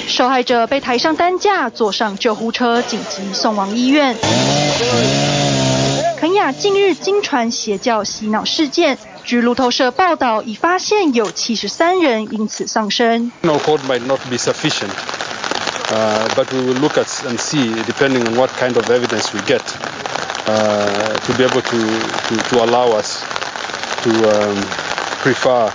[0.06, 4.18] 受害者被抬上担架，坐上救护车，紧急送往医院。
[6.20, 13.32] 肯亚近日经传邪教洗脑事件，据路透社报道，已发现有七十三人因此丧生。
[13.44, 14.92] No code might not be sufficient,
[15.90, 19.40] uh, but we will look at and see, depending on what kind of evidence we
[19.48, 19.62] get,
[20.48, 21.78] uh, to be able to
[22.28, 23.24] to to allow us
[24.04, 24.58] to um,
[25.27, 25.73] prefer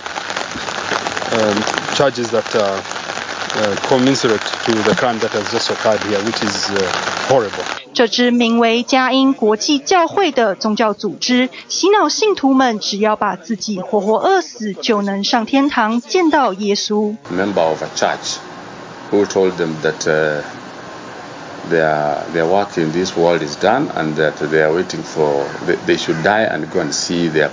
[1.31, 1.55] um,
[1.95, 6.69] charges that are uh, commensurate to the crime that has just occurred here, which is
[6.69, 6.81] uh,
[7.29, 7.63] horrible.
[7.93, 17.15] 这支名为佳音国际教会的宗教组织，洗脑信徒们只要把自己活活饿死，就能上天堂见到耶稣。
[17.31, 18.37] Member of a church
[19.09, 20.43] who told them that uh,
[21.71, 25.75] their their work in this world is done and that they are waiting for they,
[25.87, 27.49] they should die and go and see their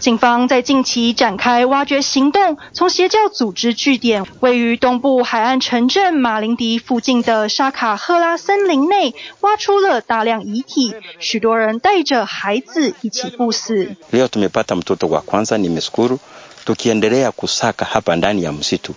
[0.00, 13.96] 警方在近期展开挖掘行动，从邪教组织据点位于东部海岸城镇马林迪附近的沙卡赫拉森林内，挖出了大量遗体，许多人带着孩子一起赴死。
[14.12, 16.18] Leo tumepata mtoto wa kwanza, nimeshukuru.
[16.64, 18.94] Tukiendelea kusaka hapa ndani ya msitu,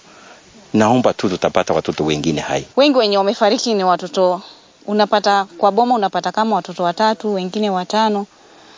[0.74, 2.66] naomba tu tutapata watoto wengine hai.
[2.76, 4.42] Wengi wenye wamefariki ni watoto,
[4.86, 8.26] unapata kwa boma, unapata kama watoto watatu, wengine watano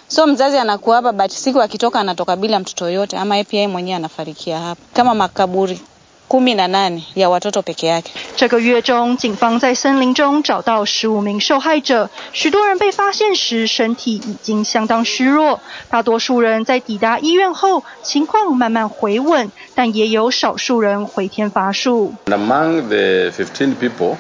[0.08, 3.96] So mzazi anakuwa hapa but siku akitoka anatoka bila mtoto yote, ama yeye pia mwenyewe
[3.96, 5.80] anafarikia hapa, kama makaburi
[6.28, 8.12] kumi na nane ya watoto peke yake。
[8.36, 22.14] 这个月中，警方在森林中找到十五名受害者，许多人被发现时身体已经相当虚弱，大多数人在抵达医院后情况慢慢回稳，但也有少数人回天乏术。
[22.26, 24.16] Among the 15 people,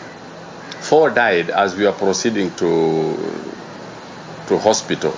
[0.82, 3.14] four died as we are proceeding to
[4.48, 5.12] to hospital.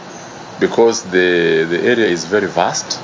[0.60, 3.00] because the the area is very vast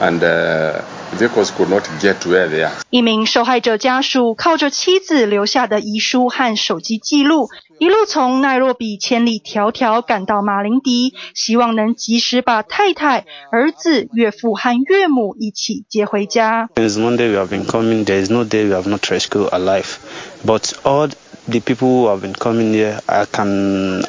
[0.00, 0.80] and uh,
[1.18, 2.72] vehicles could not get to where they are.
[2.90, 7.48] 一名受害者家属靠着妻子留下的遗书和手机记录，
[7.78, 16.68] 一路从奈洛比千里迢迢赶到马林迪，希望能及时把太太、儿子、岳父和岳母一起接回家。
[16.76, 19.98] Since Monday we have been coming, there is no day we have not rescued alive.
[20.44, 21.08] But all
[21.46, 24.04] the people who have been coming here, I can.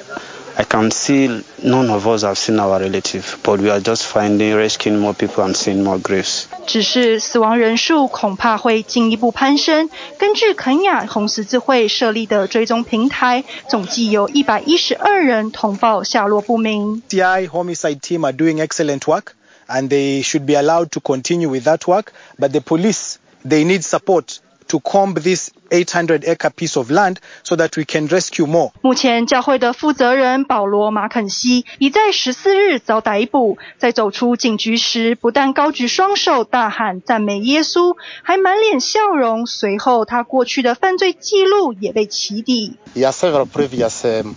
[0.56, 4.54] I can see none of us have seen our relative, but we are just finding,
[4.54, 6.44] rescuing more people and seeing more graves.
[6.68, 9.90] 只是死亡人数恐怕会进一步攀升。
[10.18, 17.02] 根据肯亚红十字会设立的追踪平台，总计有一百一十二人通报下落不明。
[17.10, 19.34] CI homicide team are doing excellent work,
[19.68, 22.08] and they should be allowed to continue with that work.
[22.38, 23.16] But the police,
[23.48, 24.40] they need support.
[24.68, 28.72] To comb this 800 acre piece of land so that we can rescue more.
[28.82, 39.46] 目前教会的负责人保罗马肯西已在十四日遭逮捕，在走出警局时，不但高举双手大喊赞美耶稣，还满脸笑容。
[39.46, 42.78] 随后，他过去的犯罪记录也被起底。
[42.96, 44.36] He has several previous um,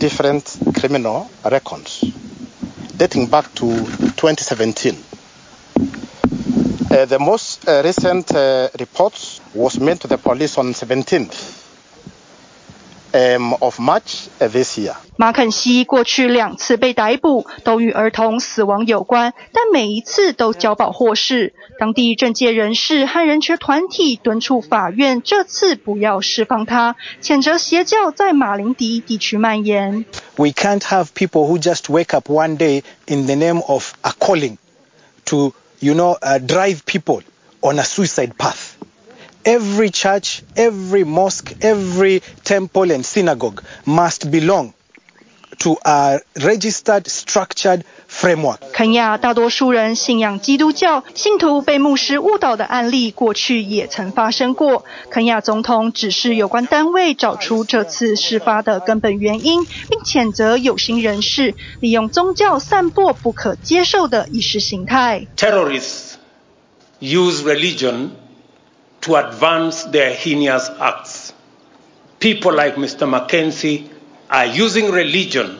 [0.00, 0.42] different
[0.74, 2.04] criminal records
[2.98, 3.68] dating back to
[4.16, 4.96] 2017.
[6.92, 11.34] Uh, the most uh, recent uh, reports was made to the police on 17th
[13.12, 14.94] um, of March this year.
[15.16, 21.52] 马肯西过去两次被逮捕，都与儿童死亡有关，但每一次都交保获释。
[21.78, 30.04] 当地政界人士和人权团体敦促法院这次不要释放他，谴责邪教在马林迪地区蔓延。
[30.36, 34.56] We can't have people who just wake up one day in the name of a calling
[35.26, 35.52] to
[35.83, 37.21] you know, uh, drive people
[37.61, 38.77] on a suicide path.
[39.45, 44.73] Every church, every mosque, every temple and synagogue must belong
[45.62, 48.58] to a registered, structured framework.
[48.72, 54.84] 肯亚大多数人信仰基督教，信徒被牧师误导的案例过去也曾发生过。
[55.10, 65.26] 肯亚总统指示有关单位找出这次事发的根本原因，并谴责有心人士利用宗教散播不可接受的意识形态。
[65.36, 66.14] Terrorists
[67.00, 68.10] use religion
[69.00, 71.30] to advance their heinous acts.
[72.20, 73.06] People like Mr.
[73.06, 73.84] Mackenzie
[74.33, 75.57] Are using religion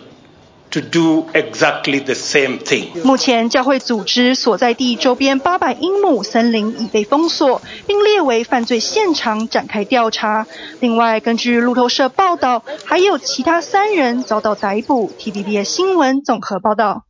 [0.72, 2.88] to do exactly the same thing.
[3.04, 10.48] 目前教会组织所在地周边八百英亩森林已被封锁，并列为犯罪现场展开调查。
[10.80, 15.12] 另外，根据路透社报道，还有其他三人遭到逮捕。
[15.20, 17.04] TVBS 新闻综合报道。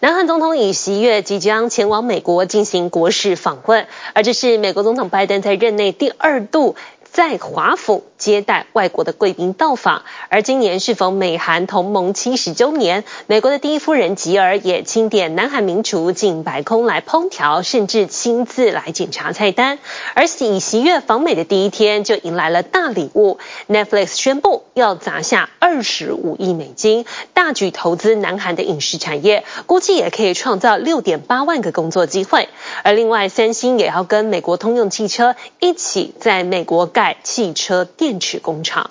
[0.00, 6.76] 南韩总统尹锡悦即将前往美国进行国事访问，而这是美国总统拜登在任内第二度
[7.14, 19.78] 在华府接待外国的贵宾到访，而今年是逢美韩同盟七十周年，美国的第一夫人吉尔也钦点南韩名厨进白宫来烹调，甚至亲自来检查菜单。
[20.14, 23.38] 而喜喜悦访美的第一天就迎来了大礼物
[23.68, 32.48] ，Netflix 宣布要砸下二十五亿美金，大举投资南韩的影视产业，估计也可以创造六点八万个工作机会。
[32.82, 38.90] 而另外，三星也要跟美国通用汽车一起在美国盖汽车电池工厂。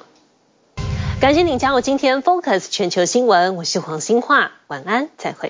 [1.19, 5.49] 感谢您加入今天 Focus 全球新闻，我是黄兴化，晚安，再会。